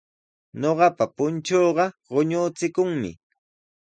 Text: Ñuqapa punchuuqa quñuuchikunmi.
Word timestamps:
Ñuqapa 0.61 1.05
punchuuqa 1.15 1.85
quñuuchikunmi. 2.09 3.11